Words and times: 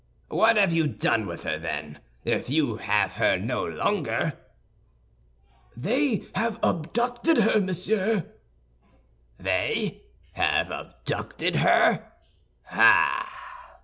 What 0.29 0.57
have 0.57 0.73
you 0.73 0.87
done 0.87 1.27
with 1.27 1.43
her, 1.43 1.59
then, 1.59 1.99
if 2.25 2.49
you 2.49 2.77
have 2.77 3.13
her 3.17 3.37
no 3.37 3.63
longer?" 3.67 4.33
"They 5.77 6.25
have 6.33 6.57
abducted 6.63 7.37
her, 7.37 7.61
monsieur." 7.61 8.25
"They 9.37 10.01
have 10.33 10.71
abducted 10.71 11.57
her? 11.57 12.11
Ah!" 12.71 13.31